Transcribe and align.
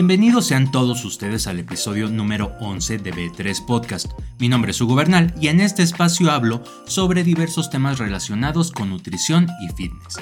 Bienvenidos 0.00 0.46
sean 0.46 0.72
todos 0.72 1.04
ustedes 1.04 1.46
al 1.46 1.58
episodio 1.58 2.08
número 2.08 2.54
11 2.58 2.96
de 2.96 3.12
B3 3.12 3.66
Podcast. 3.66 4.06
Mi 4.38 4.48
nombre 4.48 4.70
es 4.70 4.80
Hugo 4.80 4.94
Bernal 4.94 5.34
y 5.38 5.48
en 5.48 5.60
este 5.60 5.82
espacio 5.82 6.30
hablo 6.30 6.64
sobre 6.86 7.22
diversos 7.22 7.68
temas 7.68 7.98
relacionados 7.98 8.72
con 8.72 8.88
nutrición 8.88 9.46
y 9.60 9.68
fitness. 9.68 10.16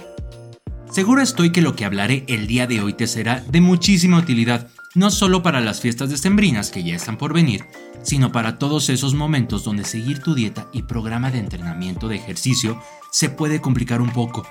Seguro 0.90 1.22
estoy 1.22 1.52
que 1.52 1.62
lo 1.62 1.76
que 1.76 1.84
hablaré 1.84 2.24
el 2.26 2.48
día 2.48 2.66
de 2.66 2.80
hoy 2.80 2.92
te 2.94 3.06
será 3.06 3.40
de 3.48 3.60
muchísima 3.60 4.18
utilidad, 4.18 4.66
no 4.96 5.12
solo 5.12 5.44
para 5.44 5.60
las 5.60 5.80
fiestas 5.80 6.10
decembrinas 6.10 6.72
que 6.72 6.82
ya 6.82 6.96
están 6.96 7.16
por 7.16 7.32
venir, 7.32 7.64
sino 8.02 8.32
para 8.32 8.58
todos 8.58 8.88
esos 8.88 9.14
momentos 9.14 9.62
donde 9.62 9.84
seguir 9.84 10.18
tu 10.18 10.34
dieta 10.34 10.66
y 10.72 10.82
programa 10.82 11.30
de 11.30 11.38
entrenamiento 11.38 12.08
de 12.08 12.16
ejercicio 12.16 12.82
se 13.12 13.30
puede 13.30 13.60
complicar 13.60 14.00
un 14.00 14.10
poco. 14.10 14.44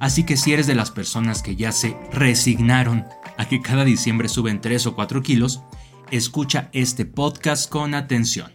Así 0.00 0.24
que 0.24 0.38
si 0.38 0.54
eres 0.54 0.66
de 0.66 0.74
las 0.74 0.90
personas 0.90 1.42
que 1.42 1.56
ya 1.56 1.72
se 1.72 1.94
resignaron 2.10 3.04
a 3.36 3.48
que 3.48 3.60
cada 3.60 3.84
diciembre 3.84 4.28
suben 4.28 4.60
3 4.60 4.86
o 4.86 4.94
4 4.94 5.22
kilos, 5.22 5.62
escucha 6.10 6.68
este 6.72 7.04
podcast 7.06 7.70
con 7.70 7.94
atención. 7.94 8.52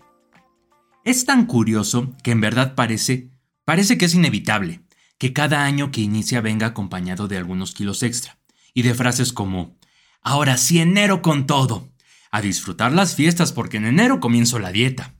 Es 1.04 1.26
tan 1.26 1.46
curioso 1.46 2.16
que 2.24 2.32
en 2.32 2.42
verdad 2.42 2.76
parece, 2.76 3.32
parece 3.66 3.98
que 3.98 4.06
es 4.06 4.14
inevitable 4.14 4.82
que 5.18 5.34
cada 5.34 5.64
año 5.64 5.92
que 5.92 6.02
inicia 6.02 6.42
venga 6.42 6.68
acompañado 6.68 7.28
de 7.28 7.38
algunos 7.38 7.74
kilos 7.74 8.04
extra 8.04 8.38
y 8.74 8.84
de 8.84 8.94
frases 8.94 9.34
como, 9.34 9.78
ahora 10.22 10.58
sí 10.58 10.80
enero 10.80 11.22
con 11.22 11.48
todo, 11.48 11.90
a 12.32 12.42
disfrutar 12.42 12.92
las 12.92 13.16
fiestas 13.16 13.52
porque 13.52 13.78
en 13.78 13.86
enero 13.86 14.20
comienzo 14.20 14.60
la 14.60 14.72
dieta. 14.72 15.16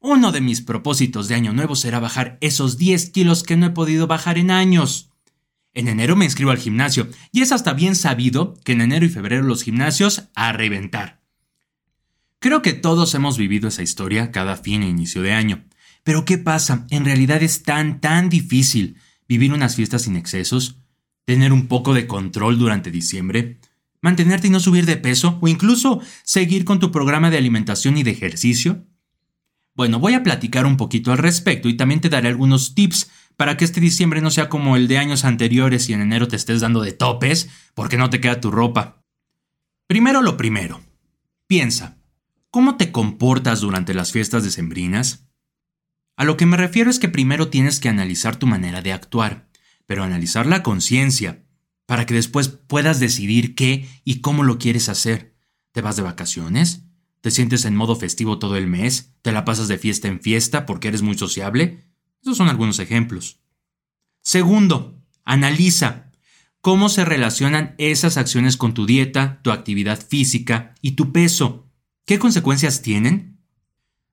Uno 0.00 0.30
de 0.32 0.40
mis 0.40 0.60
propósitos 0.60 1.28
de 1.28 1.34
año 1.34 1.52
nuevo 1.52 1.74
será 1.74 1.98
bajar 1.98 2.38
esos 2.40 2.78
10 2.78 3.10
kilos 3.10 3.42
que 3.42 3.56
no 3.56 3.66
he 3.66 3.70
podido 3.70 4.06
bajar 4.06 4.38
en 4.38 4.50
años. 4.50 5.10
En 5.76 5.88
enero 5.88 6.16
me 6.16 6.24
inscribo 6.24 6.52
al 6.52 6.58
gimnasio 6.58 7.06
y 7.32 7.42
es 7.42 7.52
hasta 7.52 7.74
bien 7.74 7.96
sabido 7.96 8.54
que 8.64 8.72
en 8.72 8.80
enero 8.80 9.04
y 9.04 9.10
febrero 9.10 9.42
los 9.42 9.62
gimnasios 9.62 10.30
a 10.34 10.52
reventar. 10.52 11.20
Creo 12.38 12.62
que 12.62 12.72
todos 12.72 13.14
hemos 13.14 13.36
vivido 13.36 13.68
esa 13.68 13.82
historia 13.82 14.32
cada 14.32 14.56
fin 14.56 14.82
e 14.82 14.88
inicio 14.88 15.20
de 15.20 15.34
año. 15.34 15.66
Pero 16.02 16.24
¿qué 16.24 16.38
pasa? 16.38 16.86
En 16.88 17.04
realidad 17.04 17.42
es 17.42 17.62
tan, 17.62 18.00
tan 18.00 18.30
difícil 18.30 18.96
vivir 19.28 19.52
unas 19.52 19.76
fiestas 19.76 20.02
sin 20.02 20.16
excesos, 20.16 20.78
tener 21.26 21.52
un 21.52 21.66
poco 21.66 21.92
de 21.92 22.06
control 22.06 22.58
durante 22.58 22.90
diciembre, 22.90 23.58
mantenerte 24.00 24.46
y 24.46 24.50
no 24.50 24.60
subir 24.60 24.86
de 24.86 24.96
peso 24.96 25.38
o 25.42 25.46
incluso 25.46 26.00
seguir 26.22 26.64
con 26.64 26.80
tu 26.80 26.90
programa 26.90 27.30
de 27.30 27.36
alimentación 27.36 27.98
y 27.98 28.02
de 28.02 28.12
ejercicio? 28.12 28.86
Bueno, 29.74 29.98
voy 29.98 30.14
a 30.14 30.22
platicar 30.22 30.64
un 30.64 30.78
poquito 30.78 31.12
al 31.12 31.18
respecto 31.18 31.68
y 31.68 31.76
también 31.76 32.00
te 32.00 32.08
daré 32.08 32.28
algunos 32.28 32.74
tips 32.74 33.10
para 33.36 33.56
que 33.56 33.64
este 33.64 33.80
diciembre 33.80 34.20
no 34.20 34.30
sea 34.30 34.48
como 34.48 34.76
el 34.76 34.88
de 34.88 34.98
años 34.98 35.24
anteriores 35.24 35.88
y 35.88 35.92
en 35.92 36.00
enero 36.00 36.28
te 36.28 36.36
estés 36.36 36.60
dando 36.60 36.80
de 36.80 36.92
topes 36.92 37.48
porque 37.74 37.96
no 37.96 38.10
te 38.10 38.20
queda 38.20 38.40
tu 38.40 38.50
ropa. 38.50 39.04
Primero 39.86 40.22
lo 40.22 40.36
primero. 40.36 40.82
Piensa, 41.46 41.98
¿cómo 42.50 42.76
te 42.76 42.90
comportas 42.90 43.60
durante 43.60 43.94
las 43.94 44.10
fiestas 44.10 44.42
decembrinas? 44.42 45.28
A 46.16 46.24
lo 46.24 46.36
que 46.36 46.46
me 46.46 46.56
refiero 46.56 46.90
es 46.90 46.98
que 46.98 47.08
primero 47.08 47.48
tienes 47.48 47.78
que 47.78 47.90
analizar 47.90 48.36
tu 48.36 48.46
manera 48.46 48.80
de 48.80 48.92
actuar, 48.92 49.48
pero 49.84 50.02
analizar 50.02 50.46
la 50.46 50.62
conciencia, 50.62 51.44
para 51.84 52.06
que 52.06 52.14
después 52.14 52.48
puedas 52.48 52.98
decidir 52.98 53.54
qué 53.54 53.86
y 54.02 54.20
cómo 54.22 54.42
lo 54.42 54.58
quieres 54.58 54.88
hacer. 54.88 55.36
¿Te 55.72 55.82
vas 55.82 55.96
de 55.96 56.02
vacaciones? 56.02 56.84
¿Te 57.20 57.30
sientes 57.30 57.64
en 57.64 57.76
modo 57.76 57.96
festivo 57.96 58.38
todo 58.38 58.56
el 58.56 58.66
mes? 58.66 59.14
¿Te 59.22 59.30
la 59.30 59.44
pasas 59.44 59.68
de 59.68 59.78
fiesta 59.78 60.08
en 60.08 60.20
fiesta 60.20 60.64
porque 60.64 60.88
eres 60.88 61.02
muy 61.02 61.18
sociable? 61.18 61.84
Esos 62.22 62.36
son 62.36 62.48
algunos 62.48 62.78
ejemplos. 62.78 63.38
Segundo, 64.22 65.00
analiza 65.24 66.10
cómo 66.60 66.88
se 66.88 67.04
relacionan 67.04 67.74
esas 67.78 68.16
acciones 68.16 68.56
con 68.56 68.74
tu 68.74 68.86
dieta, 68.86 69.40
tu 69.42 69.52
actividad 69.52 70.04
física 70.04 70.74
y 70.82 70.92
tu 70.92 71.12
peso. 71.12 71.70
¿Qué 72.04 72.18
consecuencias 72.18 72.82
tienen? 72.82 73.38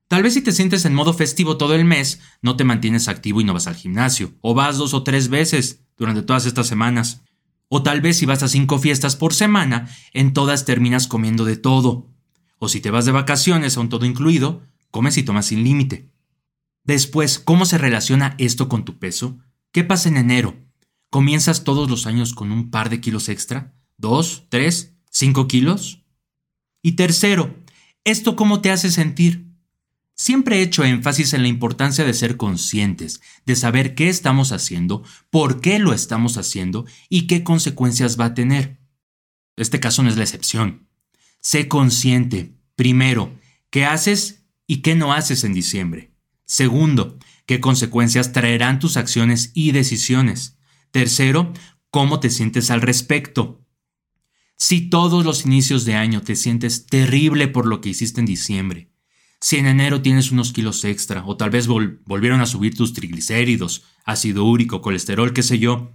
Tal 0.08 0.22
vez 0.22 0.36
si 0.36 0.42
te 0.42 0.52
sientes 0.52 0.86
en 0.86 0.94
modo 0.94 1.14
festivo 1.14 1.58
todo 1.58 1.74
el 1.74 1.86
mes, 1.86 2.22
no 2.44 2.56
te 2.56 2.64
mantienes 2.64 3.08
activo 3.08 3.42
y 3.42 3.44
no 3.44 3.54
vas 3.54 3.66
al 3.66 3.76
gimnasio, 3.76 4.34
o 4.42 4.54
vas 4.54 4.78
dos 4.78 4.94
o 4.94 5.02
tres 5.02 5.30
veces 5.30 5.82
durante 5.98 6.22
todas 6.22 6.46
estas 6.46 6.68
semanas. 6.68 7.24
O 7.70 7.82
tal 7.82 8.02
vez 8.02 8.18
si 8.18 8.28
vas 8.28 8.44
a 8.44 8.48
cinco 8.48 8.78
fiestas 8.78 9.16
por 9.16 9.34
semana, 9.34 9.90
en 10.14 10.34
todas 10.34 10.66
terminas 10.66 11.08
comiendo 11.08 11.46
de 11.46 11.58
todo. 11.58 12.12
O 12.60 12.70
si 12.70 12.82
te 12.82 12.92
vas 12.92 13.06
de 13.06 13.12
vacaciones 13.12 13.76
a 13.76 13.80
un 13.80 13.90
todo 13.90 14.06
incluido, 14.06 14.62
comes 14.92 15.18
y 15.18 15.24
tomas 15.24 15.48
sin 15.48 15.64
límite. 15.64 16.13
Después, 16.84 17.40
¿cómo 17.40 17.66
se 17.66 17.78
relaciona 17.78 18.36
esto 18.38 18.68
con 18.68 18.84
tu 18.86 19.00
peso? 19.00 19.40
¿Qué 19.72 19.84
pasa 19.84 20.10
en 20.10 20.18
enero? 20.18 20.56
¿Comienzas 21.10 21.64
todos 21.64 21.90
los 21.90 22.08
años 22.08 22.34
con 22.34 22.52
un 22.52 22.72
par 22.72 22.90
de 22.90 23.00
kilos 23.00 23.30
extra? 23.30 23.74
¿Dos? 23.98 24.48
¿Tres? 24.50 24.96
¿Cinco 25.10 25.48
kilos? 25.48 26.04
Y 26.82 26.94
tercero, 26.94 27.56
¿esto 28.04 28.36
cómo 28.36 28.62
te 28.62 28.72
hace 28.72 28.92
sentir? 28.92 29.48
Siempre 30.16 30.58
he 30.58 30.62
hecho 30.62 30.84
énfasis 30.84 31.34
en 31.34 31.42
la 31.42 31.48
importancia 31.48 32.06
de 32.06 32.14
ser 32.14 32.38
conscientes, 32.38 33.22
de 33.46 33.56
saber 33.56 33.96
qué 33.96 34.10
estamos 34.10 34.52
haciendo, 34.52 35.04
por 35.30 35.62
qué 35.62 35.80
lo 35.80 35.94
estamos 35.94 36.38
haciendo 36.38 36.86
y 37.10 37.28
qué 37.28 37.44
consecuencias 37.44 38.20
va 38.20 38.26
a 38.26 38.34
tener. 38.34 38.80
Este 39.56 39.80
caso 39.80 40.04
no 40.04 40.10
es 40.10 40.18
la 40.18 40.24
excepción. 40.24 40.88
Sé 41.42 41.68
consciente, 41.68 42.56
primero, 42.76 43.38
qué 43.70 43.86
haces 43.86 44.46
y 44.68 44.78
qué 44.78 44.96
no 44.96 45.14
haces 45.14 45.44
en 45.44 45.54
diciembre. 45.54 46.13
Segundo, 46.46 47.18
qué 47.46 47.60
consecuencias 47.60 48.32
traerán 48.34 48.80
tus 48.80 48.98
acciones 48.98 49.52
y 49.54 49.72
decisiones. 49.72 50.58
Tercero, 50.92 51.54
cómo 51.90 52.20
te 52.20 52.30
sientes 52.30 52.72
al 52.72 52.82
respecto. 52.82 53.66
Si 54.58 54.90
todos 54.90 55.26
los 55.26 55.46
inicios 55.46 55.86
de 55.86 55.96
año 55.96 56.22
te 56.22 56.36
sientes 56.36 56.86
terrible 56.86 57.48
por 57.48 57.66
lo 57.66 57.82
que 57.82 57.90
hiciste 57.90 58.20
en 58.20 58.26
diciembre, 58.26 58.92
si 59.44 59.58
en 59.58 59.66
enero 59.66 60.02
tienes 60.02 60.32
unos 60.32 60.54
kilos 60.54 60.86
extra, 60.86 61.26
o 61.26 61.36
tal 61.36 61.50
vez 61.50 61.68
volvieron 61.68 62.40
a 62.40 62.46
subir 62.46 62.78
tus 62.78 62.94
triglicéridos, 62.94 63.84
ácido 64.06 64.46
úrico, 64.46 64.82
colesterol, 64.82 65.34
qué 65.34 65.44
sé 65.44 65.60
yo. 65.60 65.94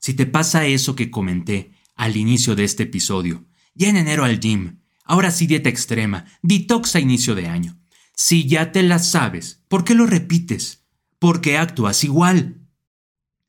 Si 0.00 0.14
te 0.14 0.26
pasa 0.26 0.66
eso 0.66 0.96
que 0.96 1.08
comenté 1.08 1.70
al 1.94 2.16
inicio 2.16 2.56
de 2.56 2.64
este 2.64 2.82
episodio, 2.82 3.46
ya 3.74 3.88
en 3.88 3.96
enero 3.96 4.24
al 4.24 4.40
gym, 4.40 4.80
ahora 5.04 5.30
sí 5.30 5.46
dieta 5.46 5.68
extrema, 5.68 6.24
detox 6.42 6.96
a 6.96 7.00
inicio 7.00 7.36
de 7.36 7.46
año. 7.46 7.78
Si 8.14 8.46
ya 8.46 8.72
te 8.72 8.82
la 8.82 8.98
sabes, 8.98 9.62
¿por 9.68 9.84
qué 9.84 9.94
lo 9.94 10.06
repites? 10.06 10.84
¿Por 11.18 11.40
qué 11.40 11.58
actúas 11.58 12.04
igual? 12.04 12.60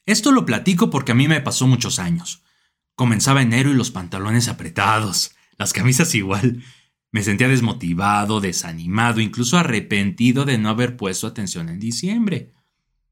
Esto 0.05 0.31
lo 0.31 0.45
platico 0.45 0.89
porque 0.89 1.11
a 1.11 1.15
mí 1.15 1.27
me 1.27 1.41
pasó 1.41 1.67
muchos 1.67 1.99
años. 1.99 2.43
Comenzaba 2.95 3.41
enero 3.41 3.71
y 3.71 3.75
los 3.75 3.91
pantalones 3.91 4.47
apretados, 4.47 5.35
las 5.57 5.73
camisas 5.73 6.15
igual, 6.15 6.63
me 7.11 7.23
sentía 7.23 7.47
desmotivado, 7.47 8.41
desanimado, 8.41 9.21
incluso 9.21 9.57
arrepentido 9.57 10.45
de 10.45 10.57
no 10.57 10.69
haber 10.69 10.97
puesto 10.97 11.27
atención 11.27 11.69
en 11.69 11.79
diciembre. 11.79 12.51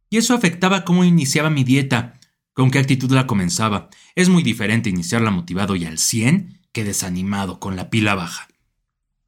Y 0.10 0.18
eso 0.18 0.34
afectaba 0.34 0.84
cómo 0.84 1.06
iniciaba 1.06 1.50
mi 1.50 1.64
dieta, 1.64 2.20
con 2.54 2.70
qué 2.70 2.80
actitud 2.80 3.12
la 3.12 3.28
comenzaba. 3.28 3.90
Es 4.16 4.30
muy 4.30 4.44
diferente 4.44 4.90
iniciarla 4.90 5.32
motivado 5.32 5.76
y 5.76 5.86
al 5.86 6.00
100 6.00 6.60
que 6.72 6.84
desanimado, 6.84 7.60
con 7.60 7.76
la 7.76 7.90
pila 7.90 8.16
baja. 8.16 8.48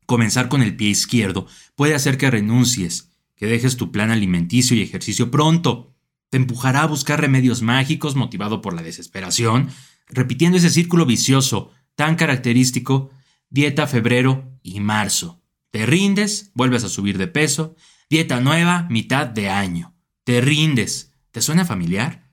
Comenzar 0.06 0.50
con 0.50 0.62
el 0.62 0.76
pie 0.76 0.90
izquierdo 0.90 1.48
puede 1.76 1.96
hacer 1.96 2.18
que 2.18 2.30
renuncies, 2.30 3.12
que 3.36 3.48
dejes 3.48 3.78
tu 3.78 3.92
plan 3.92 4.12
alimenticio 4.12 4.76
y 4.78 4.82
ejercicio 4.82 5.32
pronto. 5.32 5.94
Te 6.30 6.38
empujará 6.38 6.84
a 6.84 6.88
buscar 6.88 7.22
remedios 7.22 7.62
mágicos 7.62 8.16
motivado 8.16 8.62
por 8.62 8.74
la 8.74 8.84
desesperación, 8.84 9.70
repitiendo 10.08 10.58
ese 10.58 10.70
círculo 10.70 11.06
vicioso 11.06 11.72
tan 11.96 12.16
característico 12.16 13.10
dieta 13.50 13.88
febrero 13.88 14.52
y 14.64 14.80
marzo. 14.80 15.42
Te 15.72 15.86
rindes, 15.86 16.52
vuelves 16.54 16.84
a 16.84 16.90
subir 16.90 17.18
de 17.18 17.28
peso, 17.28 17.76
dieta 18.10 18.40
nueva, 18.40 18.88
mitad 18.90 19.28
de 19.28 19.50
año. 19.50 19.96
Te 20.24 20.42
rindes. 20.42 21.14
¿Te 21.32 21.42
suena 21.42 21.66
familiar? 21.66 22.32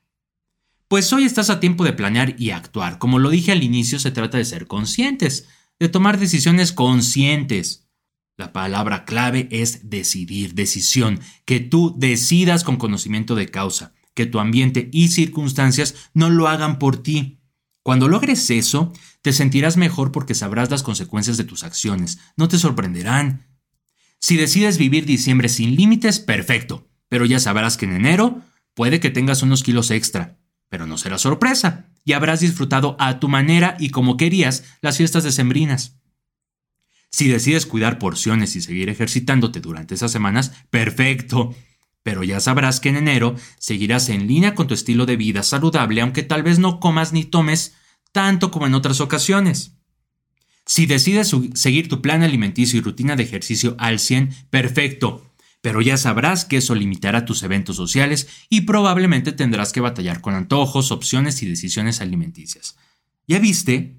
Pues 0.88 1.12
hoy 1.12 1.24
estás 1.24 1.48
a 1.50 1.58
tiempo 1.58 1.84
de 1.84 1.92
planear 1.92 2.34
y 2.38 2.50
actuar. 2.50 2.98
Como 2.98 3.19
lo 3.19 3.30
dije 3.30 3.52
al 3.52 3.62
inicio, 3.62 3.98
se 3.98 4.10
trata 4.10 4.38
de 4.38 4.44
ser 4.44 4.66
conscientes, 4.66 5.48
de 5.82 5.88
tomar 5.88 6.20
decisiones 6.20 6.70
conscientes. 6.70 7.88
La 8.37 8.52
palabra 8.52 9.05
clave 9.05 9.49
es 9.50 9.90
decidir, 9.90 10.55
decisión, 10.55 11.19
que 11.44 11.58
tú 11.58 11.93
decidas 11.99 12.62
con 12.62 12.76
conocimiento 12.76 13.34
de 13.34 13.49
causa, 13.49 13.93
que 14.14 14.25
tu 14.25 14.38
ambiente 14.38 14.88
y 14.93 15.08
circunstancias 15.08 15.96
no 16.14 16.31
lo 16.31 16.46
hagan 16.46 16.79
por 16.79 17.02
ti. 17.02 17.40
Cuando 17.82 18.06
logres 18.06 18.49
eso, 18.50 18.93
te 19.23 19.32
sentirás 19.32 19.76
mejor 19.76 20.12
porque 20.12 20.37
sabrás 20.37 20.70
las 20.70 20.84
consecuencias 20.84 21.37
de 21.37 21.43
tus 21.43 21.64
acciones, 21.64 22.20
no 22.37 22.46
te 22.46 22.58
sorprenderán. 22.58 23.49
Si 24.20 24.37
decides 24.37 24.79
vivir 24.79 25.05
diciembre 25.05 25.49
sin 25.49 25.75
límites, 25.75 26.20
perfecto, 26.20 26.88
pero 27.08 27.26
ya 27.26 27.40
sabrás 27.40 27.76
que 27.76 27.87
en 27.87 27.96
enero 27.96 28.40
puede 28.75 29.00
que 29.00 29.11
tengas 29.11 29.43
unos 29.43 29.64
kilos 29.64 29.90
extra, 29.90 30.38
pero 30.69 30.87
no 30.87 30.96
será 30.96 31.19
sorpresa, 31.19 31.91
y 32.04 32.12
habrás 32.12 32.40
disfrutado 32.40 32.96
a 32.99 33.20
tu 33.20 33.28
manera 33.28 33.76
y 33.78 33.90
como 33.90 34.16
querías 34.16 34.64
las 34.81 34.96
fiestas 34.96 35.25
decembrinas. 35.25 35.99
Si 37.10 37.28
decides 37.28 37.66
cuidar 37.66 37.99
porciones 37.99 38.56
y 38.56 38.62
seguir 38.62 38.88
ejercitándote 38.88 39.60
durante 39.60 39.94
esas 39.94 40.10
semanas, 40.10 40.52
perfecto. 40.70 41.54
Pero 42.02 42.25
ya 42.25 42.40
sabrás 42.40 42.81
que 42.81 42.88
en 42.88 42.96
enero 42.96 43.37
seguirás 43.58 44.08
en 44.08 44.26
línea 44.26 44.54
con 44.54 44.66
tu 44.66 44.75
estilo 44.75 45.06
de 45.06 45.16
vida 45.16 45.43
saludable, 45.43 46.00
aunque 46.00 46.22
tal 46.22 46.43
vez 46.43 46.58
no 46.58 46.81
comas 46.81 47.12
ni 47.12 47.25
tomes 47.25 47.75
tanto 48.12 48.50
como 48.50 48.66
en 48.66 48.75
otras 48.75 49.00
ocasiones. 49.00 49.76
Si 50.64 50.87
decides 50.87 51.34
seguir 51.55 51.88
tu 51.88 52.00
plan 52.00 52.22
alimenticio 52.22 52.78
y 52.78 52.82
rutina 52.82 53.16
de 53.16 53.25
ejercicio 53.25 53.76
al 53.78 53.98
100, 53.98 54.31
perfecto. 54.50 55.31
Pero 55.62 55.80
ya 55.80 55.96
sabrás 55.96 56.44
que 56.44 56.58
eso 56.58 56.74
limitará 56.74 57.24
tus 57.24 57.42
eventos 57.44 57.76
sociales 57.76 58.28
y 58.50 58.62
probablemente 58.62 59.32
tendrás 59.32 59.72
que 59.72 59.80
batallar 59.80 60.20
con 60.20 60.34
antojos, 60.34 60.90
opciones 60.90 61.42
y 61.42 61.48
decisiones 61.48 62.00
alimenticias. 62.00 62.76
¿Ya 63.26 63.38
viste? 63.38 63.96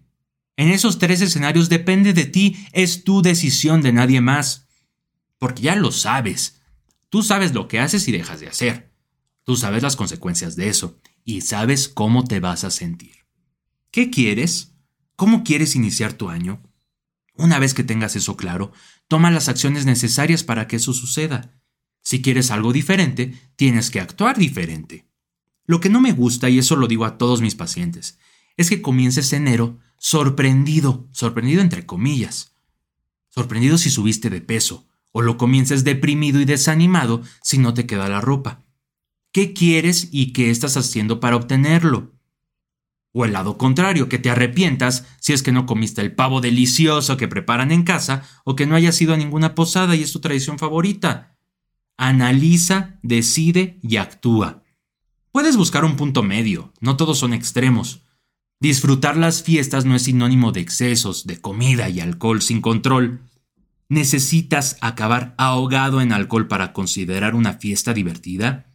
En 0.58 0.70
esos 0.70 1.00
tres 1.00 1.22
escenarios 1.22 1.70
depende 1.70 2.14
de 2.14 2.26
ti, 2.26 2.68
es 2.74 3.06
tu 3.06 3.22
decisión 3.22 3.82
de 3.82 3.94
nadie 3.94 4.22
más. 4.22 4.68
Porque 5.40 5.64
ya 5.64 5.76
lo 5.76 5.92
sabes. 5.92 6.62
Tú 7.10 7.24
sabes 7.24 7.54
lo 7.54 7.68
que 7.68 7.80
haces 7.80 8.08
y 8.08 8.12
dejas 8.12 8.42
de 8.42 8.50
hacer. 8.50 8.94
Tú 9.46 9.56
sabes 9.56 9.82
las 9.82 9.96
consecuencias 9.96 10.56
de 10.58 10.68
eso 10.68 11.00
y 11.24 11.42
sabes 11.42 11.88
cómo 11.88 12.26
te 12.26 12.42
vas 12.42 12.66
a 12.66 12.72
sentir. 12.72 13.26
¿Qué 13.90 14.10
quieres? 14.10 14.74
¿Cómo 15.16 15.44
quieres 15.44 15.76
iniciar 15.76 16.14
tu 16.14 16.30
año? 16.30 16.62
Una 17.36 17.60
vez 17.60 17.74
que 17.74 17.84
tengas 17.84 18.16
eso 18.16 18.38
claro, 18.38 18.72
toma 19.08 19.32
las 19.32 19.50
acciones 19.50 19.86
necesarias 19.86 20.44
para 20.44 20.68
que 20.68 20.76
eso 20.76 20.94
suceda. 20.94 21.60
Si 22.04 22.22
quieres 22.22 22.52
algo 22.52 22.74
diferente, 22.74 23.34
tienes 23.56 23.90
que 23.90 24.00
actuar 24.00 24.38
diferente. 24.38 25.08
Lo 25.66 25.80
que 25.80 25.90
no 25.90 26.02
me 26.02 26.12
gusta, 26.12 26.50
y 26.50 26.60
eso 26.60 26.76
lo 26.76 26.88
digo 26.88 27.06
a 27.06 27.18
todos 27.18 27.42
mis 27.42 27.56
pacientes, 27.56 28.20
es 28.58 28.70
que 28.70 28.82
comiences 28.82 29.34
enero 29.34 29.80
sorprendido, 29.98 31.08
sorprendido 31.12 31.62
entre 31.62 31.86
comillas. 31.86 32.54
Sorprendido 33.30 33.78
si 33.78 33.90
subiste 33.90 34.30
de 34.30 34.42
peso, 34.42 34.88
o 35.12 35.22
lo 35.22 35.38
comiences 35.38 35.84
deprimido 35.84 36.42
y 36.42 36.46
desanimado 36.46 37.22
si 37.42 37.58
no 37.58 37.74
te 37.74 37.86
queda 37.86 38.10
la 38.10 38.22
ropa. 38.22 38.64
¿Qué 39.32 39.54
quieres 39.54 40.10
y 40.12 40.34
qué 40.34 40.52
estás 40.52 40.78
haciendo 40.78 41.20
para 41.20 41.38
obtenerlo? 41.38 42.13
O 43.14 43.26
el 43.26 43.34
lado 43.34 43.58
contrario, 43.60 44.10
que 44.10 44.18
te 44.18 44.32
arrepientas 44.32 45.06
si 45.20 45.34
es 45.34 45.44
que 45.44 45.52
no 45.52 45.68
comiste 45.68 46.02
el 46.02 46.14
pavo 46.14 46.42
delicioso 46.42 47.16
que 47.16 47.28
preparan 47.28 47.72
en 47.72 47.84
casa 47.84 48.24
o 48.44 48.56
que 48.56 48.66
no 48.66 48.76
hayas 48.76 49.00
ido 49.02 49.14
a 49.14 49.18
ninguna 49.18 49.54
posada 49.54 49.96
y 49.96 50.02
es 50.02 50.12
tu 50.12 50.20
tradición 50.20 50.58
favorita. 50.58 51.38
Analiza, 51.96 53.00
decide 53.04 53.80
y 53.84 53.98
actúa. 53.98 54.64
Puedes 55.32 55.58
buscar 55.58 55.86
un 55.86 55.96
punto 55.96 56.24
medio, 56.24 56.74
no 56.80 56.98
todos 56.98 57.20
son 57.20 57.34
extremos. 57.34 58.02
Disfrutar 58.60 59.16
las 59.16 59.44
fiestas 59.44 59.86
no 59.86 59.96
es 59.96 60.04
sinónimo 60.04 60.52
de 60.52 60.62
excesos, 60.62 61.28
de 61.28 61.40
comida 61.40 61.90
y 61.90 62.00
alcohol 62.00 62.42
sin 62.42 62.62
control. 62.62 63.22
¿Necesitas 63.90 64.78
acabar 64.82 65.36
ahogado 65.38 66.02
en 66.02 66.14
alcohol 66.14 66.48
para 66.48 66.74
considerar 66.74 67.36
una 67.36 67.54
fiesta 67.54 67.94
divertida? 67.94 68.74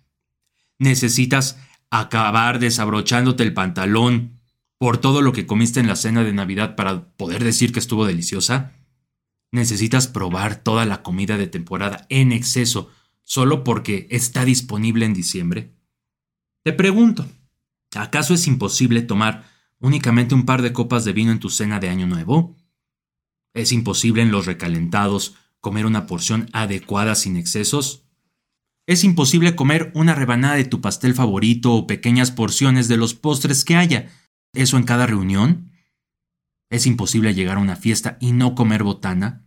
¿Necesitas 0.78 1.58
acabar 1.90 2.58
desabrochándote 2.58 3.42
el 3.42 3.54
pantalón 3.54 4.40
por 4.78 4.98
todo 4.98 5.22
lo 5.22 5.32
que 5.32 5.46
comiste 5.46 5.80
en 5.80 5.88
la 5.88 5.96
cena 5.96 6.22
de 6.22 6.32
Navidad 6.32 6.76
para 6.76 7.08
poder 7.16 7.42
decir 7.42 7.72
que 7.72 7.80
estuvo 7.80 8.06
deliciosa? 8.06 8.72
¿Necesitas 9.50 10.06
probar 10.06 10.56
toda 10.56 10.84
la 10.84 11.02
comida 11.02 11.36
de 11.36 11.46
temporada 11.46 12.06
en 12.10 12.32
exceso 12.32 12.90
solo 13.24 13.64
porque 13.64 14.06
está 14.10 14.44
disponible 14.44 15.06
en 15.06 15.14
diciembre? 15.14 15.74
Te 16.64 16.72
pregunto, 16.72 17.26
¿acaso 17.94 18.34
es 18.34 18.46
imposible 18.46 19.02
tomar 19.02 19.48
únicamente 19.80 20.34
un 20.34 20.44
par 20.44 20.62
de 20.62 20.72
copas 20.72 21.04
de 21.04 21.12
vino 21.12 21.32
en 21.32 21.40
tu 21.40 21.50
cena 21.50 21.80
de 21.80 21.88
Año 21.88 22.06
Nuevo? 22.06 22.56
¿Es 23.54 23.72
imposible 23.72 24.22
en 24.22 24.30
los 24.30 24.46
recalentados 24.46 25.34
comer 25.60 25.86
una 25.86 26.06
porción 26.06 26.48
adecuada 26.52 27.14
sin 27.14 27.36
excesos? 27.36 28.07
Es 28.88 29.04
imposible 29.04 29.54
comer 29.54 29.92
una 29.94 30.14
rebanada 30.14 30.54
de 30.54 30.64
tu 30.64 30.80
pastel 30.80 31.12
favorito 31.12 31.74
o 31.74 31.86
pequeñas 31.86 32.30
porciones 32.30 32.88
de 32.88 32.96
los 32.96 33.12
postres 33.12 33.62
que 33.62 33.76
haya. 33.76 34.08
¿Eso 34.54 34.78
en 34.78 34.84
cada 34.84 35.06
reunión? 35.06 35.72
¿Es 36.70 36.86
imposible 36.86 37.34
llegar 37.34 37.58
a 37.58 37.60
una 37.60 37.76
fiesta 37.76 38.16
y 38.18 38.32
no 38.32 38.54
comer 38.54 38.84
botana? 38.84 39.46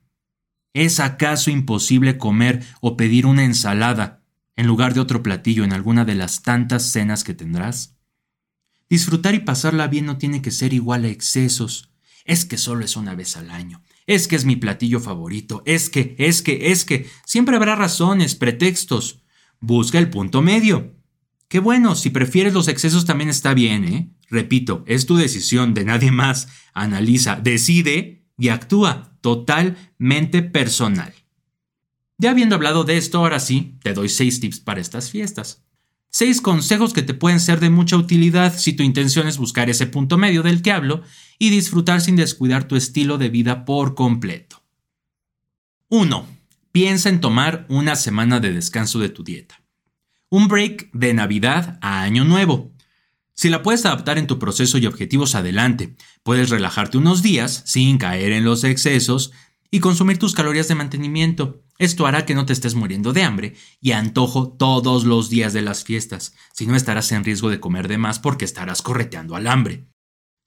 ¿Es 0.76 1.00
acaso 1.00 1.50
imposible 1.50 2.20
comer 2.20 2.64
o 2.82 2.96
pedir 2.96 3.26
una 3.26 3.44
ensalada 3.44 4.24
en 4.56 4.68
lugar 4.68 4.94
de 4.94 5.00
otro 5.00 5.24
platillo 5.24 5.64
en 5.64 5.74
alguna 5.74 6.06
de 6.06 6.14
las 6.14 6.44
tantas 6.44 6.92
cenas 6.92 7.24
que 7.24 7.34
tendrás? 7.34 7.98
Disfrutar 8.92 9.34
y 9.34 9.40
pasarla 9.40 9.88
bien 9.88 10.06
no 10.06 10.20
tiene 10.20 10.44
que 10.44 10.52
ser 10.52 10.72
igual 10.72 11.06
a 11.06 11.08
excesos. 11.08 11.90
Es 12.26 12.46
que 12.46 12.60
solo 12.60 12.86
es 12.86 12.96
una 12.96 13.16
vez 13.16 13.36
al 13.38 13.50
año. 13.50 13.82
Es 14.06 14.28
que 14.28 14.36
es 14.36 14.46
mi 14.46 14.56
platillo 14.56 15.00
favorito. 15.00 15.64
Es 15.66 15.90
que, 15.90 16.16
es 16.20 16.44
que, 16.44 16.72
es 16.72 16.86
que. 16.86 17.10
Siempre 17.26 17.56
habrá 17.56 17.76
razones, 17.76 18.36
pretextos. 18.36 19.21
Busca 19.62 20.00
el 20.00 20.10
punto 20.10 20.42
medio. 20.42 20.96
Qué 21.48 21.60
bueno, 21.60 21.96
si 21.96 22.10
prefieres 22.10 22.54
los 22.54 22.68
excesos 22.68 23.06
también 23.06 23.30
está 23.30 23.54
bien, 23.54 23.86
¿eh? 23.86 24.10
Repito, 24.28 24.84
es 24.88 25.06
tu 25.06 25.16
decisión 25.18 25.76
de 25.76 25.86
nadie 25.86 26.12
más. 26.12 26.48
Analiza, 26.74 27.36
decide 27.36 28.26
y 28.40 28.50
actúa 28.50 29.18
totalmente 29.22 30.42
personal. 30.42 31.14
Ya 32.18 32.32
habiendo 32.32 32.56
hablado 32.56 32.84
de 32.84 32.98
esto, 32.98 33.20
ahora 33.20 33.40
sí, 33.40 33.78
te 33.84 33.94
doy 33.94 34.10
seis 34.10 34.40
tips 34.40 34.60
para 34.62 34.82
estas 34.82 35.12
fiestas. 35.12 35.64
Seis 36.10 36.42
consejos 36.42 36.92
que 36.92 37.04
te 37.04 37.14
pueden 37.14 37.40
ser 37.40 37.60
de 37.60 37.70
mucha 37.70 37.98
utilidad 37.98 38.58
si 38.58 38.74
tu 38.74 38.82
intención 38.82 39.28
es 39.28 39.38
buscar 39.38 39.70
ese 39.70 39.86
punto 39.86 40.18
medio 40.18 40.42
del 40.42 40.64
que 40.64 40.72
hablo 40.72 41.04
y 41.38 41.52
disfrutar 41.52 42.02
sin 42.02 42.16
descuidar 42.16 42.68
tu 42.68 42.76
estilo 42.76 43.20
de 43.20 43.30
vida 43.30 43.64
por 43.64 43.94
completo. 43.94 44.64
1 45.90 46.41
piensa 46.72 47.10
en 47.10 47.22
tomar 47.22 47.66
una 47.70 47.96
semana 47.96 48.40
de 48.40 48.54
descanso 48.54 49.00
de 49.00 49.10
tu 49.10 49.24
dieta. 49.24 49.62
Un 50.30 50.48
break 50.48 50.92
de 50.94 51.14
Navidad 51.14 51.78
a 51.82 52.02
Año 52.04 52.24
Nuevo. 52.24 52.72
Si 53.34 53.50
la 53.50 53.64
puedes 53.64 53.86
adaptar 53.86 54.18
en 54.18 54.28
tu 54.28 54.40
proceso 54.40 54.78
y 54.78 54.86
objetivos 54.86 55.36
adelante, 55.36 55.96
puedes 56.24 56.50
relajarte 56.50 56.98
unos 56.98 57.22
días 57.22 57.64
sin 57.66 57.98
caer 57.98 58.32
en 58.32 58.46
los 58.46 58.64
excesos 58.64 59.32
y 59.70 59.80
consumir 59.80 60.20
tus 60.20 60.34
calorías 60.34 60.68
de 60.68 60.76
mantenimiento. 60.76 61.64
Esto 61.78 62.06
hará 62.06 62.26
que 62.26 62.36
no 62.36 62.46
te 62.46 62.54
estés 62.54 62.76
muriendo 62.76 63.14
de 63.14 63.24
hambre 63.24 63.56
y 63.80 63.94
antojo 63.94 64.52
todos 64.52 65.06
los 65.06 65.30
días 65.30 65.54
de 65.54 65.64
las 65.64 65.84
fiestas, 65.84 66.36
si 66.54 66.68
no 66.68 66.76
estarás 66.76 67.12
en 67.12 67.24
riesgo 67.24 67.50
de 67.50 67.60
comer 67.60 67.88
de 67.88 67.98
más 67.98 68.20
porque 68.20 68.46
estarás 68.46 68.82
correteando 68.82 69.36
al 69.36 69.48
hambre. 69.48 69.88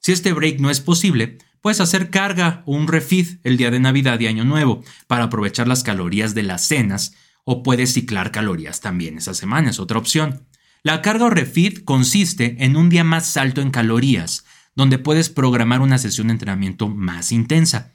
Si 0.00 0.12
este 0.12 0.32
break 0.32 0.60
no 0.60 0.70
es 0.70 0.80
posible, 0.80 1.38
Puedes 1.64 1.80
hacer 1.80 2.11
carga 2.11 2.62
o 2.66 2.76
un 2.76 2.88
refit 2.88 3.40
el 3.42 3.56
día 3.56 3.71
de 3.71 3.80
Navidad 3.80 4.21
y 4.21 4.26
Año 4.26 4.44
Nuevo 4.44 4.85
para 5.06 5.25
aprovechar 5.25 5.66
las 5.66 5.83
calorías 5.83 6.35
de 6.35 6.42
las 6.42 6.66
cenas 6.66 7.14
o 7.42 7.62
puedes 7.62 7.94
ciclar 7.94 8.33
calorías 8.33 8.83
también 8.83 9.16
esa 9.16 9.33
semana, 9.33 9.71
es 9.71 9.80
otra 9.80 9.97
opción. 9.97 10.47
La 10.83 11.00
carga 11.00 11.25
o 11.25 11.30
refit 11.30 11.83
consiste 11.83 12.62
en 12.62 12.76
un 12.76 12.90
día 12.90 13.02
más 13.02 13.38
alto 13.38 13.62
en 13.62 13.71
calorías, 13.71 14.44
donde 14.75 14.99
puedes 14.99 15.30
programar 15.30 15.80
una 15.80 15.97
sesión 15.97 16.26
de 16.26 16.35
entrenamiento 16.35 16.87
más 16.90 17.33
intensa. 17.33 17.94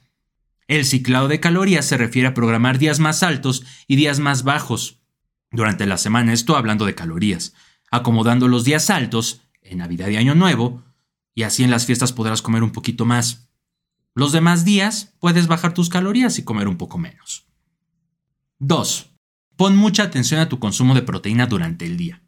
El 0.66 0.84
ciclado 0.84 1.28
de 1.28 1.38
calorías 1.38 1.84
se 1.84 1.96
refiere 1.96 2.26
a 2.26 2.34
programar 2.34 2.76
días 2.76 2.98
más 2.98 3.22
altos 3.22 3.64
y 3.86 3.94
días 3.94 4.18
más 4.18 4.42
bajos 4.42 4.98
durante 5.52 5.86
la 5.86 5.96
semana, 5.96 6.32
esto 6.32 6.56
hablando 6.56 6.86
de 6.86 6.96
calorías, 6.96 7.54
acomodando 7.92 8.48
los 8.48 8.64
días 8.64 8.90
altos 8.90 9.42
en 9.62 9.78
Navidad 9.78 10.08
y 10.08 10.16
Año 10.16 10.34
Nuevo, 10.34 10.82
y 11.36 11.44
así 11.44 11.62
en 11.62 11.70
las 11.70 11.86
fiestas 11.86 12.12
podrás 12.12 12.42
comer 12.42 12.64
un 12.64 12.72
poquito 12.72 13.04
más. 13.04 13.46
Los 14.14 14.32
demás 14.32 14.64
días 14.64 15.14
puedes 15.20 15.46
bajar 15.46 15.72
tus 15.72 15.88
calorías 15.88 16.38
y 16.38 16.42
comer 16.42 16.66
un 16.66 16.76
poco 16.76 16.98
menos. 16.98 17.46
2. 18.58 19.14
Pon 19.56 19.76
mucha 19.76 20.02
atención 20.02 20.40
a 20.40 20.48
tu 20.48 20.58
consumo 20.58 20.94
de 20.94 21.02
proteína 21.02 21.46
durante 21.46 21.86
el 21.86 21.96
día. 21.96 22.22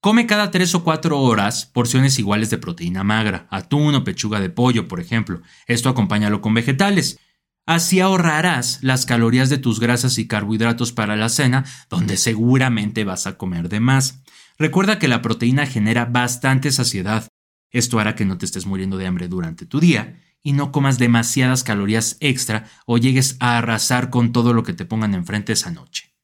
Come 0.00 0.26
cada 0.26 0.50
3 0.50 0.74
o 0.74 0.84
4 0.84 1.18
horas 1.18 1.66
porciones 1.66 2.18
iguales 2.18 2.50
de 2.50 2.58
proteína 2.58 3.02
magra, 3.02 3.46
atún 3.50 3.94
o 3.94 4.04
pechuga 4.04 4.40
de 4.40 4.50
pollo, 4.50 4.88
por 4.88 5.00
ejemplo. 5.00 5.40
Esto 5.66 5.88
acompáñalo 5.88 6.42
con 6.42 6.52
vegetales. 6.52 7.18
Así 7.64 7.98
ahorrarás 7.98 8.80
las 8.82 9.06
calorías 9.06 9.48
de 9.48 9.58
tus 9.58 9.80
grasas 9.80 10.18
y 10.18 10.28
carbohidratos 10.28 10.92
para 10.92 11.16
la 11.16 11.30
cena, 11.30 11.64
donde 11.88 12.18
seguramente 12.18 13.04
vas 13.04 13.26
a 13.26 13.38
comer 13.38 13.70
de 13.70 13.80
más. 13.80 14.22
Recuerda 14.58 14.98
que 14.98 15.08
la 15.08 15.22
proteína 15.22 15.66
genera 15.66 16.04
bastante 16.04 16.70
saciedad. 16.70 17.26
Esto 17.70 17.98
hará 17.98 18.14
que 18.14 18.26
no 18.26 18.38
te 18.38 18.44
estés 18.44 18.66
muriendo 18.66 18.98
de 18.98 19.06
hambre 19.06 19.28
durante 19.28 19.64
tu 19.66 19.80
día 19.80 20.20
y 20.42 20.52
no 20.52 20.72
comas 20.72 20.98
demasiadas 20.98 21.64
calorías 21.64 22.16
extra 22.20 22.68
o 22.86 22.98
llegues 22.98 23.36
a 23.40 23.58
arrasar 23.58 24.10
con 24.10 24.32
todo 24.32 24.52
lo 24.52 24.62
que 24.62 24.72
te 24.72 24.84
pongan 24.84 25.14
enfrente 25.14 25.52
esa 25.52 25.70
noche. 25.70 26.14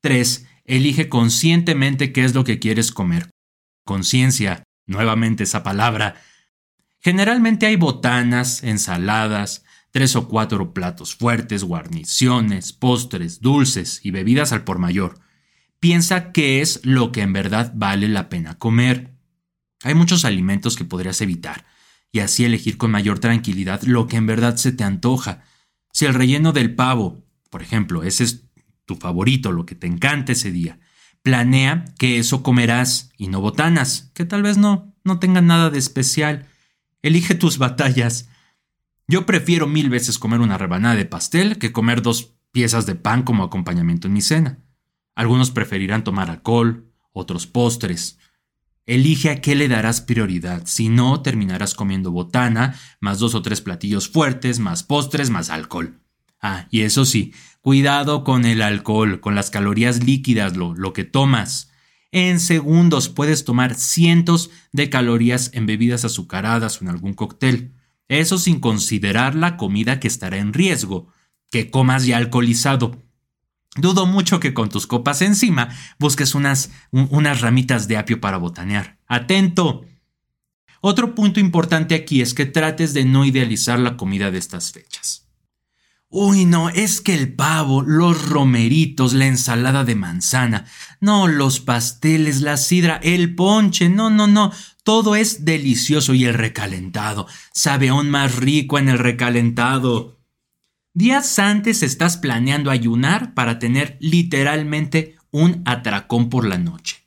3. 0.00 0.46
Elige 0.64 1.08
conscientemente 1.08 2.12
qué 2.12 2.24
es 2.24 2.34
lo 2.34 2.44
que 2.44 2.58
quieres 2.58 2.92
comer. 2.92 3.30
Conciencia, 3.84 4.64
nuevamente 4.86 5.44
esa 5.44 5.62
palabra. 5.62 6.16
Generalmente 7.00 7.66
hay 7.66 7.76
botanas, 7.76 8.62
ensaladas, 8.62 9.64
tres 9.92 10.16
o 10.16 10.26
cuatro 10.26 10.72
platos 10.72 11.14
fuertes, 11.14 11.62
guarniciones, 11.62 12.72
postres, 12.72 13.40
dulces 13.40 14.00
y 14.02 14.10
bebidas 14.10 14.52
al 14.52 14.64
por 14.64 14.78
mayor. 14.78 15.20
Piensa 15.78 16.32
qué 16.32 16.60
es 16.60 16.80
lo 16.84 17.12
que 17.12 17.22
en 17.22 17.32
verdad 17.32 17.72
vale 17.74 18.08
la 18.08 18.28
pena 18.28 18.58
comer. 18.58 19.12
Hay 19.82 19.94
muchos 19.94 20.24
alimentos 20.24 20.76
que 20.76 20.84
podrías 20.84 21.20
evitar, 21.20 21.66
y 22.12 22.20
así 22.20 22.44
elegir 22.44 22.76
con 22.76 22.90
mayor 22.90 23.18
tranquilidad 23.18 23.82
lo 23.82 24.06
que 24.06 24.18
en 24.18 24.26
verdad 24.26 24.56
se 24.56 24.70
te 24.70 24.84
antoja. 24.84 25.42
Si 25.92 26.04
el 26.04 26.14
relleno 26.14 26.52
del 26.52 26.74
pavo, 26.74 27.24
por 27.50 27.62
ejemplo, 27.62 28.02
ese 28.02 28.24
es 28.24 28.44
tu 28.84 28.96
favorito, 28.96 29.50
lo 29.50 29.64
que 29.66 29.74
te 29.74 29.86
encanta 29.86 30.32
ese 30.32 30.52
día, 30.52 30.78
planea 31.22 31.86
que 31.98 32.18
eso 32.18 32.42
comerás 32.42 33.10
y 33.16 33.28
no 33.28 33.40
botanas, 33.40 34.10
que 34.14 34.26
tal 34.26 34.42
vez 34.42 34.58
no, 34.58 34.94
no 35.04 35.18
tengan 35.18 35.46
nada 35.46 35.70
de 35.70 35.78
especial. 35.78 36.46
Elige 37.00 37.34
tus 37.34 37.58
batallas. 37.58 38.28
Yo 39.08 39.26
prefiero 39.26 39.66
mil 39.66 39.88
veces 39.88 40.18
comer 40.18 40.40
una 40.40 40.58
rebanada 40.58 40.94
de 40.94 41.04
pastel 41.06 41.58
que 41.58 41.72
comer 41.72 42.02
dos 42.02 42.34
piezas 42.52 42.86
de 42.86 42.94
pan 42.94 43.22
como 43.22 43.42
acompañamiento 43.42 44.06
en 44.06 44.12
mi 44.12 44.20
cena. 44.20 44.58
Algunos 45.14 45.50
preferirán 45.50 46.04
tomar 46.04 46.30
alcohol, 46.30 46.92
otros 47.12 47.46
postres. 47.46 48.18
Elige 48.84 49.30
a 49.30 49.40
qué 49.40 49.54
le 49.54 49.68
darás 49.68 50.00
prioridad, 50.00 50.62
si 50.66 50.88
no 50.88 51.22
terminarás 51.22 51.74
comiendo 51.74 52.10
botana, 52.10 52.78
más 53.00 53.20
dos 53.20 53.34
o 53.34 53.42
tres 53.42 53.60
platillos 53.60 54.08
fuertes, 54.08 54.58
más 54.58 54.82
postres, 54.82 55.30
más 55.30 55.50
alcohol. 55.50 56.00
Ah, 56.40 56.66
y 56.70 56.80
eso 56.80 57.04
sí, 57.04 57.32
cuidado 57.60 58.24
con 58.24 58.44
el 58.44 58.60
alcohol, 58.60 59.20
con 59.20 59.36
las 59.36 59.50
calorías 59.50 60.04
líquidas, 60.04 60.56
lo, 60.56 60.74
lo 60.74 60.92
que 60.92 61.04
tomas. 61.04 61.70
En 62.10 62.40
segundos 62.40 63.08
puedes 63.08 63.44
tomar 63.44 63.76
cientos 63.76 64.50
de 64.72 64.90
calorías 64.90 65.50
en 65.54 65.66
bebidas 65.66 66.04
azucaradas 66.04 66.80
o 66.80 66.84
en 66.84 66.90
algún 66.90 67.14
cóctel. 67.14 67.74
Eso 68.08 68.36
sin 68.36 68.58
considerar 68.58 69.36
la 69.36 69.56
comida 69.56 70.00
que 70.00 70.08
estará 70.08 70.38
en 70.38 70.52
riesgo, 70.52 71.06
que 71.50 71.70
comas 71.70 72.04
ya 72.04 72.16
alcoholizado. 72.16 73.00
Dudo 73.76 74.04
mucho 74.06 74.38
que 74.38 74.52
con 74.52 74.68
tus 74.68 74.86
copas 74.86 75.22
encima 75.22 75.70
busques 75.98 76.34
unas, 76.34 76.70
unas 76.90 77.40
ramitas 77.40 77.88
de 77.88 77.96
apio 77.96 78.20
para 78.20 78.36
botanear. 78.36 78.98
¡Atento! 79.06 79.86
Otro 80.82 81.14
punto 81.14 81.40
importante 81.40 81.94
aquí 81.94 82.20
es 82.20 82.34
que 82.34 82.44
trates 82.44 82.92
de 82.92 83.04
no 83.04 83.24
idealizar 83.24 83.78
la 83.78 83.96
comida 83.96 84.30
de 84.30 84.38
estas 84.38 84.72
fechas. 84.72 85.28
Uy, 86.14 86.44
no, 86.44 86.68
es 86.68 87.00
que 87.00 87.14
el 87.14 87.32
pavo, 87.32 87.80
los 87.80 88.28
romeritos, 88.28 89.14
la 89.14 89.26
ensalada 89.26 89.82
de 89.84 89.94
manzana, 89.94 90.66
no, 91.00 91.26
los 91.26 91.60
pasteles, 91.60 92.42
la 92.42 92.58
sidra, 92.58 93.00
el 93.02 93.34
ponche, 93.34 93.88
no, 93.88 94.10
no, 94.10 94.26
no, 94.26 94.52
todo 94.84 95.16
es 95.16 95.46
delicioso 95.46 96.12
y 96.12 96.26
el 96.26 96.34
recalentado, 96.34 97.26
sabe 97.54 97.88
aún 97.88 98.10
más 98.10 98.36
rico 98.36 98.78
en 98.78 98.90
el 98.90 98.98
recalentado. 98.98 100.18
Días 100.94 101.38
antes 101.38 101.82
estás 101.82 102.18
planeando 102.18 102.70
ayunar 102.70 103.32
para 103.32 103.58
tener 103.58 103.96
literalmente 103.98 105.16
un 105.30 105.62
atracón 105.64 106.28
por 106.28 106.46
la 106.46 106.58
noche. 106.58 107.06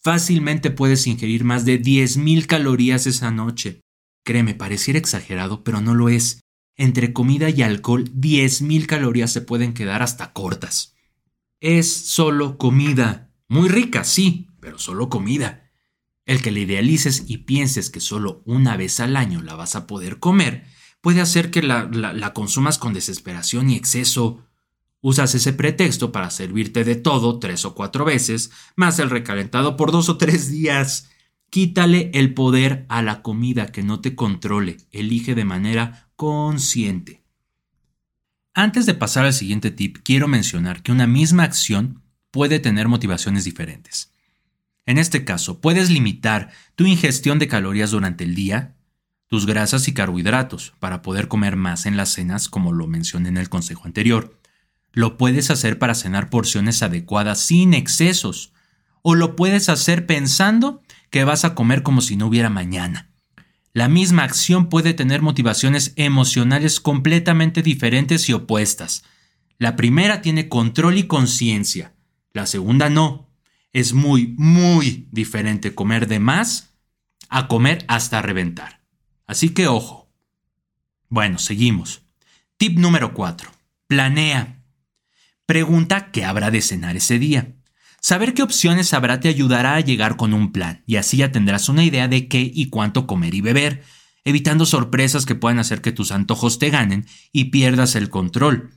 Fácilmente 0.00 0.70
puedes 0.70 1.08
ingerir 1.08 1.42
más 1.42 1.64
de 1.64 1.82
10.000 1.82 2.46
calorías 2.46 3.08
esa 3.08 3.32
noche. 3.32 3.80
Créeme, 4.22 4.54
pareciera 4.54 5.00
exagerado, 5.00 5.64
pero 5.64 5.80
no 5.80 5.96
lo 5.96 6.08
es. 6.10 6.42
Entre 6.76 7.12
comida 7.12 7.50
y 7.50 7.62
alcohol, 7.62 8.08
10.000 8.14 8.86
calorías 8.86 9.32
se 9.32 9.40
pueden 9.40 9.74
quedar 9.74 10.00
hasta 10.02 10.32
cortas. 10.32 10.94
Es 11.58 11.92
solo 11.92 12.56
comida. 12.56 13.32
Muy 13.48 13.68
rica, 13.68 14.04
sí, 14.04 14.48
pero 14.60 14.78
solo 14.78 15.08
comida. 15.08 15.72
El 16.24 16.40
que 16.40 16.52
la 16.52 16.60
idealices 16.60 17.24
y 17.26 17.38
pienses 17.38 17.90
que 17.90 17.98
solo 17.98 18.44
una 18.46 18.76
vez 18.76 19.00
al 19.00 19.16
año 19.16 19.42
la 19.42 19.56
vas 19.56 19.74
a 19.74 19.88
poder 19.88 20.20
comer 20.20 20.70
puede 21.02 21.20
hacer 21.20 21.50
que 21.50 21.62
la, 21.62 22.32
consumas 22.32 22.78
con 22.78 22.94
desesperación 22.94 23.68
y 23.68 23.76
exceso. 23.76 24.46
Usas 25.02 25.34
ese 25.34 25.52
pretexto 25.52 26.12
para 26.12 26.30
servirte 26.30 26.84
de 26.84 26.94
todo 26.94 27.38
tres 27.38 27.66
o 27.66 27.74
cuatro 27.74 28.06
veces, 28.06 28.52
más 28.76 28.98
el 29.00 29.10
recalentado 29.10 29.76
por 29.76 29.92
dos 29.92 30.08
o 30.08 30.16
tres 30.16 30.48
días. 30.50 31.10
Quítale 31.50 32.10
el 32.14 32.32
poder 32.32 32.86
a 32.88 33.02
la 33.02 33.20
comida 33.20 33.66
que 33.66 33.82
no 33.82 34.00
te 34.00 34.14
controle. 34.14 34.78
Elige 34.90 35.34
de 35.34 35.44
manera 35.44 36.08
consciente. 36.16 37.24
Antes 38.54 38.86
de 38.86 38.94
pasar 38.94 39.26
al 39.26 39.34
siguiente 39.34 39.70
tip, 39.70 39.98
quiero 40.04 40.28
mencionar 40.28 40.82
que 40.82 40.92
una 40.92 41.06
misma 41.06 41.42
acción 41.42 42.02
puede 42.30 42.60
tener 42.60 42.86
motivaciones 42.86 43.44
diferentes. 43.44 44.12
En 44.86 44.98
este 44.98 45.24
caso, 45.24 45.60
puedes 45.60 45.90
limitar 45.90 46.52
tu 46.76 46.86
ingestión 46.86 47.38
de 47.38 47.48
calorías 47.48 47.90
durante 47.90 48.24
el 48.24 48.34
día 48.34 48.76
tus 49.32 49.46
grasas 49.46 49.88
y 49.88 49.94
carbohidratos 49.94 50.74
para 50.78 51.00
poder 51.00 51.26
comer 51.26 51.56
más 51.56 51.86
en 51.86 51.96
las 51.96 52.10
cenas 52.10 52.50
como 52.50 52.70
lo 52.70 52.86
mencioné 52.86 53.30
en 53.30 53.38
el 53.38 53.48
consejo 53.48 53.84
anterior. 53.86 54.38
Lo 54.92 55.16
puedes 55.16 55.50
hacer 55.50 55.78
para 55.78 55.94
cenar 55.94 56.28
porciones 56.28 56.82
adecuadas 56.82 57.40
sin 57.40 57.72
excesos. 57.72 58.52
O 59.00 59.14
lo 59.14 59.34
puedes 59.34 59.70
hacer 59.70 60.04
pensando 60.04 60.82
que 61.08 61.24
vas 61.24 61.46
a 61.46 61.54
comer 61.54 61.82
como 61.82 62.02
si 62.02 62.18
no 62.18 62.26
hubiera 62.26 62.50
mañana. 62.50 63.08
La 63.72 63.88
misma 63.88 64.24
acción 64.24 64.68
puede 64.68 64.92
tener 64.92 65.22
motivaciones 65.22 65.94
emocionales 65.96 66.78
completamente 66.78 67.62
diferentes 67.62 68.28
y 68.28 68.34
opuestas. 68.34 69.02
La 69.56 69.76
primera 69.76 70.20
tiene 70.20 70.50
control 70.50 70.98
y 70.98 71.04
conciencia. 71.04 71.94
La 72.34 72.44
segunda 72.44 72.90
no. 72.90 73.30
Es 73.72 73.94
muy, 73.94 74.34
muy 74.36 75.08
diferente 75.10 75.74
comer 75.74 76.06
de 76.06 76.18
más 76.18 76.74
a 77.30 77.48
comer 77.48 77.82
hasta 77.88 78.20
reventar. 78.20 78.81
Así 79.26 79.50
que 79.50 79.68
ojo. 79.68 80.10
Bueno, 81.08 81.38
seguimos. 81.38 82.02
Tip 82.56 82.78
número 82.78 83.14
4. 83.14 83.50
Planea. 83.86 84.62
Pregunta 85.46 86.10
qué 86.10 86.24
habrá 86.24 86.50
de 86.50 86.62
cenar 86.62 86.96
ese 86.96 87.18
día. 87.18 87.54
Saber 88.00 88.34
qué 88.34 88.42
opciones 88.42 88.94
habrá 88.94 89.20
te 89.20 89.28
ayudará 89.28 89.76
a 89.76 89.80
llegar 89.80 90.16
con 90.16 90.32
un 90.32 90.50
plan 90.50 90.82
y 90.86 90.96
así 90.96 91.18
ya 91.18 91.30
tendrás 91.30 91.68
una 91.68 91.84
idea 91.84 92.08
de 92.08 92.26
qué 92.26 92.50
y 92.52 92.68
cuánto 92.68 93.06
comer 93.06 93.34
y 93.34 93.40
beber, 93.40 93.84
evitando 94.24 94.66
sorpresas 94.66 95.26
que 95.26 95.34
puedan 95.34 95.58
hacer 95.58 95.82
que 95.82 95.92
tus 95.92 96.10
antojos 96.10 96.58
te 96.58 96.70
ganen 96.70 97.06
y 97.30 97.46
pierdas 97.46 97.94
el 97.94 98.10
control. 98.10 98.70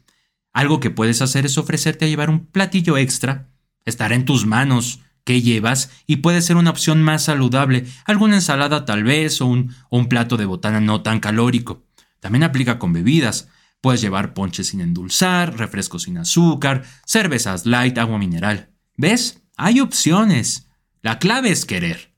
Algo 0.53 0.79
que 0.79 0.91
puedes 0.91 1.21
hacer 1.21 1.45
es 1.45 1.57
ofrecerte 1.57 2.05
a 2.05 2.07
llevar 2.07 2.29
un 2.29 2.45
platillo 2.45 2.97
extra. 2.97 3.49
Estará 3.83 4.15
en 4.15 4.25
tus 4.25 4.45
manos 4.45 4.99
qué 5.25 5.41
llevas 5.41 5.89
y 6.07 6.17
puede 6.17 6.41
ser 6.41 6.55
una 6.55 6.69
opción 6.69 7.01
más 7.03 7.23
saludable, 7.23 7.85
alguna 8.05 8.35
ensalada 8.35 8.85
tal 8.85 9.03
vez 9.03 9.41
o 9.41 9.47
un, 9.47 10.07
plato 10.07 10.37
de 10.37 10.45
botana 10.45 10.79
no 10.79 11.01
tan 11.01 11.19
calórico. 11.19 11.83
También 12.21 12.43
aplica 12.43 12.79
con 12.79 12.93
bebidas. 12.93 13.49
Puedes 13.81 14.01
llevar 14.01 14.33
ponche 14.33 14.63
sin 14.63 14.81
endulzar, 14.81 15.57
refrescos 15.57 16.03
sin 16.03 16.17
azúcar, 16.17 16.85
cervezas 17.05 17.65
light, 17.65 17.97
agua 17.97 18.17
mineral. 18.17 18.69
¿Ves? 18.95 19.41
Hay 19.57 19.79
opciones. 19.79 20.67
La 21.01 21.19
clave 21.19 21.49
es 21.49 21.65
querer. 21.65 22.13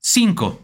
5. 0.00 0.62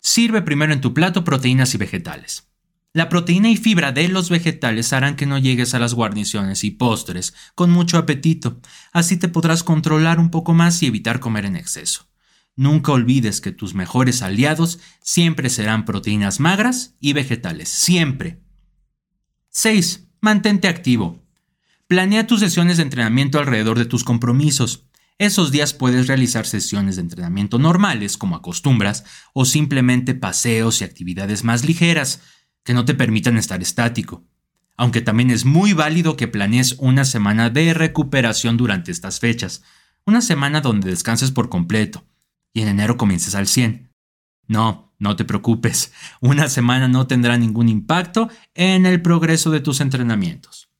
Sirve 0.00 0.42
primero 0.42 0.72
en 0.72 0.80
tu 0.80 0.94
plato 0.94 1.24
proteínas 1.24 1.74
y 1.74 1.78
vegetales. 1.78 2.51
La 2.94 3.08
proteína 3.08 3.48
y 3.48 3.56
fibra 3.56 3.90
de 3.90 4.08
los 4.08 4.28
vegetales 4.28 4.92
harán 4.92 5.16
que 5.16 5.24
no 5.24 5.38
llegues 5.38 5.72
a 5.72 5.78
las 5.78 5.94
guarniciones 5.94 6.62
y 6.62 6.72
postres 6.72 7.32
con 7.54 7.70
mucho 7.70 7.96
apetito, 7.96 8.60
así 8.92 9.16
te 9.16 9.28
podrás 9.28 9.62
controlar 9.62 10.20
un 10.20 10.30
poco 10.30 10.52
más 10.52 10.82
y 10.82 10.86
evitar 10.86 11.18
comer 11.18 11.46
en 11.46 11.56
exceso. 11.56 12.06
Nunca 12.54 12.92
olvides 12.92 13.40
que 13.40 13.50
tus 13.50 13.74
mejores 13.74 14.20
aliados 14.20 14.78
siempre 15.00 15.48
serán 15.48 15.86
proteínas 15.86 16.38
magras 16.38 16.94
y 17.00 17.14
vegetales, 17.14 17.70
siempre. 17.70 18.42
6. 19.48 20.08
Mantente 20.20 20.68
activo. 20.68 21.24
Planea 21.86 22.26
tus 22.26 22.40
sesiones 22.40 22.76
de 22.76 22.82
entrenamiento 22.82 23.38
alrededor 23.38 23.78
de 23.78 23.86
tus 23.86 24.04
compromisos. 24.04 24.84
Esos 25.16 25.50
días 25.50 25.72
puedes 25.72 26.08
realizar 26.08 26.46
sesiones 26.46 26.96
de 26.96 27.02
entrenamiento 27.02 27.58
normales, 27.58 28.18
como 28.18 28.36
acostumbras, 28.36 29.04
o 29.32 29.46
simplemente 29.46 30.14
paseos 30.14 30.80
y 30.80 30.84
actividades 30.84 31.44
más 31.44 31.64
ligeras, 31.64 32.20
que 32.64 32.74
no 32.74 32.84
te 32.84 32.94
permitan 32.94 33.36
estar 33.36 33.62
estático, 33.62 34.24
aunque 34.76 35.00
también 35.00 35.30
es 35.30 35.44
muy 35.44 35.72
válido 35.72 36.16
que 36.16 36.28
planees 36.28 36.76
una 36.78 37.04
semana 37.04 37.50
de 37.50 37.74
recuperación 37.74 38.56
durante 38.56 38.90
estas 38.90 39.20
fechas, 39.20 39.62
una 40.04 40.20
semana 40.20 40.60
donde 40.60 40.90
descanses 40.90 41.30
por 41.30 41.48
completo, 41.48 42.04
y 42.52 42.62
en 42.62 42.68
enero 42.68 42.96
comiences 42.96 43.34
al 43.34 43.46
100. 43.46 43.90
No, 44.46 44.94
no 44.98 45.16
te 45.16 45.24
preocupes, 45.24 45.92
una 46.20 46.48
semana 46.48 46.88
no 46.88 47.06
tendrá 47.06 47.36
ningún 47.36 47.68
impacto 47.68 48.28
en 48.54 48.86
el 48.86 49.02
progreso 49.02 49.50
de 49.50 49.60
tus 49.60 49.80
entrenamientos. 49.80 50.70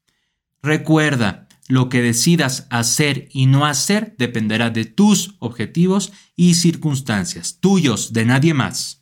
Recuerda, 0.63 1.49
lo 1.69 1.89
que 1.89 2.03
decidas 2.03 2.67
hacer 2.71 3.29
y 3.33 3.47
no 3.47 3.67
hacer 3.67 4.15
dependerá 4.19 4.71
de 4.71 4.85
tus 4.85 5.37
objetivos 5.39 6.13
y 6.37 6.55
circunstancias, 6.55 7.59
tuyos, 7.61 8.13
de 8.13 8.27
nadie 8.27 8.53
más. 8.53 9.02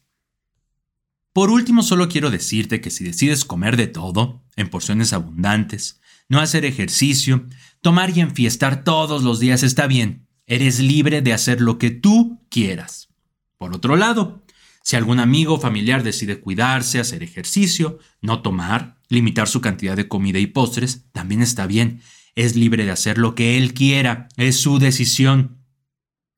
Por 1.32 1.50
último, 1.50 1.82
solo 1.82 2.08
quiero 2.08 2.30
decirte 2.30 2.80
que 2.80 2.90
si 2.90 3.04
decides 3.04 3.44
comer 3.44 3.76
de 3.76 3.86
todo, 3.86 4.42
en 4.56 4.68
porciones 4.68 5.12
abundantes, 5.12 6.00
no 6.28 6.40
hacer 6.40 6.64
ejercicio, 6.64 7.46
tomar 7.80 8.16
y 8.16 8.20
enfiestar 8.20 8.84
todos 8.84 9.22
los 9.22 9.38
días 9.38 9.62
está 9.62 9.86
bien. 9.86 10.26
Eres 10.46 10.80
libre 10.80 11.22
de 11.22 11.32
hacer 11.32 11.60
lo 11.60 11.78
que 11.78 11.90
tú 11.90 12.44
quieras. 12.50 13.08
Por 13.58 13.74
otro 13.74 13.94
lado, 13.96 14.44
si 14.82 14.96
algún 14.96 15.20
amigo 15.20 15.54
o 15.54 15.60
familiar 15.60 16.02
decide 16.02 16.40
cuidarse, 16.40 16.98
hacer 16.98 17.22
ejercicio, 17.22 17.98
no 18.20 18.42
tomar, 18.42 18.96
limitar 19.08 19.46
su 19.46 19.60
cantidad 19.60 19.96
de 19.96 20.08
comida 20.08 20.38
y 20.38 20.46
postres, 20.46 21.04
también 21.12 21.42
está 21.42 21.66
bien. 21.66 22.00
Es 22.34 22.56
libre 22.56 22.84
de 22.84 22.90
hacer 22.90 23.18
lo 23.18 23.34
que 23.34 23.58
él 23.58 23.74
quiera, 23.74 24.28
es 24.36 24.56
su 24.56 24.78
decisión. 24.78 25.58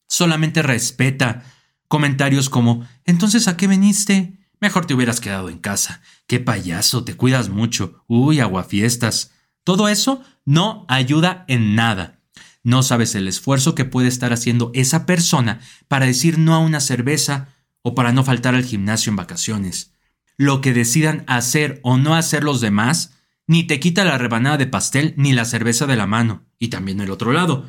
Solamente 0.09 0.63
respeta 0.63 1.45
comentarios 1.89 2.51
como 2.51 2.87
¿entonces 3.05 3.49
a 3.49 3.57
qué 3.57 3.67
viniste? 3.67 4.42
Mejor 4.63 4.87
te 4.87 4.95
hubieras 4.95 5.21
quedado 5.21 5.49
en 5.49 5.59
casa. 5.59 6.03
Qué 6.29 6.39
payaso, 6.39 7.03
te 7.03 7.17
cuidas 7.17 7.49
mucho. 7.49 8.05
Uy, 8.07 8.39
aguafiestas. 8.39 9.33
Todo 9.65 9.89
eso 9.89 10.23
no 10.45 10.87
ayuda 10.89 11.45
en 11.49 11.75
nada. 11.75 12.21
No 12.63 12.85
sabes 12.85 13.17
el 13.17 13.27
esfuerzo 13.27 13.75
que 13.75 13.85
puede 13.85 14.07
estar 14.07 14.33
haciendo 14.33 14.71
esa 14.73 15.05
persona 15.05 15.59
para 15.89 16.07
decir 16.07 16.39
no 16.39 16.55
a 16.55 16.61
una 16.61 16.79
cerveza 16.79 17.49
o 17.83 17.97
para 17.97 18.13
no 18.13 18.23
faltar 18.23 18.55
al 18.55 18.65
gimnasio 18.65 19.11
en 19.11 19.17
vacaciones. 19.17 19.95
Lo 20.37 20.61
que 20.61 20.73
decidan 20.73 21.25
hacer 21.27 21.81
o 21.83 21.99
no 21.99 22.15
hacer 22.15 22.45
los 22.45 22.61
demás, 22.61 23.15
ni 23.49 23.65
te 23.65 23.81
quita 23.81 24.05
la 24.05 24.17
rebanada 24.17 24.59
de 24.59 24.69
pastel 24.69 25.13
ni 25.17 25.33
la 25.33 25.45
cerveza 25.45 25.89
de 25.89 25.97
la 25.97 26.07
mano. 26.07 26.45
Y 26.61 26.69
también 26.69 27.01
el 27.01 27.11
otro 27.11 27.33
lado. 27.33 27.69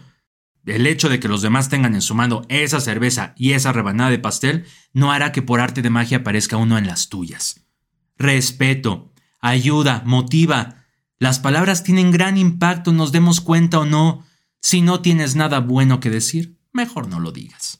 El 0.65 0.87
hecho 0.87 1.09
de 1.09 1.19
que 1.19 1.27
los 1.27 1.41
demás 1.41 1.69
tengan 1.69 1.93
en 1.93 2.01
su 2.01 2.15
mano 2.15 2.43
esa 2.47 2.79
cerveza 2.79 3.33
y 3.35 3.51
esa 3.51 3.73
rebanada 3.73 4.09
de 4.09 4.19
pastel 4.19 4.65
no 4.93 5.11
hará 5.11 5.31
que 5.31 5.41
por 5.41 5.59
arte 5.59 5.81
de 5.81 5.89
magia 5.89 6.19
aparezca 6.19 6.57
uno 6.57 6.77
en 6.77 6.87
las 6.87 7.09
tuyas. 7.09 7.65
Respeto, 8.17 9.13
ayuda, 9.41 10.03
motiva. 10.05 10.85
Las 11.19 11.39
palabras 11.39 11.83
tienen 11.83 12.11
gran 12.11 12.37
impacto, 12.37 12.93
nos 12.93 13.11
demos 13.11 13.41
cuenta 13.41 13.79
o 13.79 13.85
no. 13.85 14.25
Si 14.61 14.81
no 14.81 15.01
tienes 15.01 15.35
nada 15.35 15.59
bueno 15.59 15.99
que 15.99 16.09
decir, 16.09 16.57
mejor 16.71 17.07
no 17.09 17.19
lo 17.19 17.31
digas. 17.31 17.79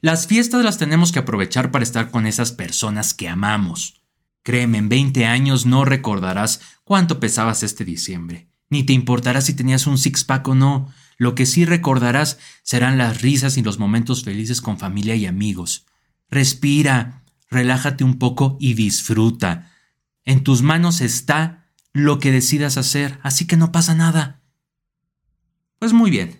Las 0.00 0.26
fiestas 0.26 0.62
las 0.62 0.78
tenemos 0.78 1.10
que 1.10 1.18
aprovechar 1.18 1.70
para 1.70 1.82
estar 1.82 2.10
con 2.10 2.26
esas 2.26 2.52
personas 2.52 3.14
que 3.14 3.28
amamos. 3.28 4.02
Créeme, 4.44 4.78
en 4.78 4.88
20 4.88 5.26
años 5.26 5.66
no 5.66 5.84
recordarás 5.84 6.60
cuánto 6.84 7.18
pesabas 7.18 7.62
este 7.62 7.84
diciembre, 7.84 8.48
ni 8.70 8.84
te 8.84 8.92
importará 8.92 9.40
si 9.40 9.54
tenías 9.54 9.86
un 9.86 9.98
six-pack 9.98 10.46
o 10.48 10.54
no. 10.54 10.88
Lo 11.18 11.34
que 11.34 11.46
sí 11.46 11.64
recordarás 11.64 12.38
serán 12.62 12.96
las 12.96 13.20
risas 13.20 13.58
y 13.58 13.62
los 13.62 13.78
momentos 13.78 14.22
felices 14.22 14.62
con 14.62 14.78
familia 14.78 15.16
y 15.16 15.26
amigos. 15.26 15.84
Respira, 16.30 17.24
relájate 17.50 18.04
un 18.04 18.18
poco 18.18 18.56
y 18.60 18.74
disfruta. 18.74 19.72
En 20.24 20.44
tus 20.44 20.62
manos 20.62 21.00
está 21.00 21.66
lo 21.92 22.20
que 22.20 22.30
decidas 22.30 22.76
hacer, 22.76 23.18
así 23.22 23.46
que 23.46 23.56
no 23.56 23.72
pasa 23.72 23.94
nada. 23.94 24.42
Pues 25.80 25.92
muy 25.92 26.10
bien, 26.10 26.38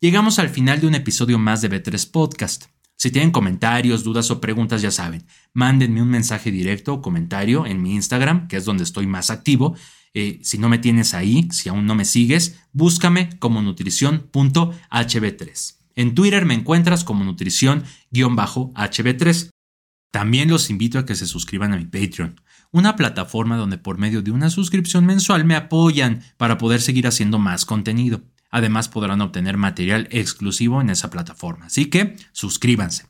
llegamos 0.00 0.38
al 0.38 0.48
final 0.48 0.80
de 0.80 0.86
un 0.86 0.94
episodio 0.94 1.38
más 1.38 1.60
de 1.60 1.70
B3 1.70 2.10
Podcast. 2.10 2.66
Si 2.96 3.10
tienen 3.10 3.30
comentarios, 3.32 4.04
dudas 4.04 4.30
o 4.30 4.40
preguntas, 4.40 4.82
ya 4.82 4.90
saben, 4.90 5.24
mándenme 5.54 6.02
un 6.02 6.10
mensaje 6.10 6.52
directo 6.52 6.94
o 6.94 7.02
comentario 7.02 7.66
en 7.66 7.82
mi 7.82 7.94
Instagram, 7.94 8.46
que 8.46 8.58
es 8.58 8.64
donde 8.64 8.84
estoy 8.84 9.06
más 9.06 9.30
activo. 9.30 9.74
Eh, 10.14 10.40
si 10.42 10.58
no 10.58 10.68
me 10.68 10.78
tienes 10.78 11.14
ahí, 11.14 11.46
si 11.52 11.68
aún 11.68 11.86
no 11.86 11.94
me 11.94 12.04
sigues, 12.04 12.58
búscame 12.72 13.30
como 13.38 13.62
nutrición.hb3. 13.62 15.74
En 15.94 16.14
Twitter 16.14 16.44
me 16.46 16.54
encuentras 16.54 17.04
como 17.04 17.24
nutrición-hb3. 17.24 19.50
También 20.10 20.48
los 20.48 20.70
invito 20.70 20.98
a 20.98 21.06
que 21.06 21.14
se 21.14 21.26
suscriban 21.26 21.72
a 21.72 21.76
mi 21.76 21.84
Patreon, 21.84 22.40
una 22.72 22.96
plataforma 22.96 23.56
donde 23.56 23.78
por 23.78 23.98
medio 23.98 24.22
de 24.22 24.32
una 24.32 24.50
suscripción 24.50 25.06
mensual 25.06 25.44
me 25.44 25.54
apoyan 25.54 26.24
para 26.36 26.58
poder 26.58 26.80
seguir 26.80 27.06
haciendo 27.06 27.38
más 27.38 27.64
contenido. 27.64 28.22
Además 28.50 28.88
podrán 28.88 29.20
obtener 29.20 29.56
material 29.56 30.08
exclusivo 30.10 30.80
en 30.80 30.90
esa 30.90 31.10
plataforma. 31.10 31.66
Así 31.66 31.86
que 31.86 32.16
suscríbanse. 32.32 33.06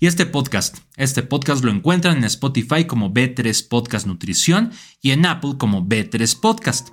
Y 0.00 0.06
este 0.06 0.26
podcast, 0.26 0.78
este 0.96 1.22
podcast 1.22 1.64
lo 1.64 1.70
encuentran 1.70 2.18
en 2.18 2.24
Spotify 2.24 2.84
como 2.86 3.12
B3 3.12 3.68
Podcast 3.68 4.06
Nutrición 4.06 4.70
y 5.02 5.10
en 5.10 5.26
Apple 5.26 5.54
como 5.58 5.86
B3 5.86 6.38
Podcast. 6.40 6.90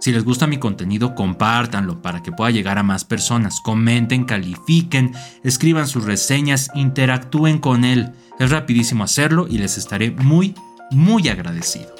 Si 0.00 0.12
les 0.12 0.24
gusta 0.24 0.46
mi 0.46 0.58
contenido, 0.58 1.14
compártanlo 1.14 2.02
para 2.02 2.22
que 2.22 2.32
pueda 2.32 2.50
llegar 2.50 2.78
a 2.78 2.82
más 2.82 3.04
personas. 3.04 3.60
Comenten, 3.60 4.24
califiquen, 4.24 5.14
escriban 5.42 5.88
sus 5.88 6.04
reseñas, 6.04 6.70
interactúen 6.74 7.58
con 7.58 7.84
él. 7.84 8.12
Es 8.38 8.50
rapidísimo 8.50 9.04
hacerlo 9.04 9.46
y 9.48 9.58
les 9.58 9.78
estaré 9.78 10.10
muy, 10.10 10.54
muy 10.90 11.28
agradecido. 11.28 11.94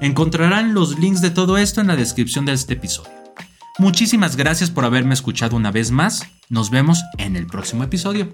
Encontrarán 0.00 0.74
los 0.74 0.98
links 0.98 1.20
de 1.20 1.30
todo 1.30 1.58
esto 1.58 1.80
en 1.80 1.88
la 1.88 1.96
descripción 1.96 2.46
de 2.46 2.52
este 2.52 2.74
episodio. 2.74 3.10
Muchísimas 3.78 4.36
gracias 4.36 4.70
por 4.70 4.84
haberme 4.84 5.14
escuchado 5.14 5.56
una 5.56 5.70
vez 5.70 5.90
más. 5.90 6.26
Nos 6.48 6.70
vemos 6.70 7.02
en 7.18 7.36
el 7.36 7.46
próximo 7.46 7.84
episodio. 7.84 8.28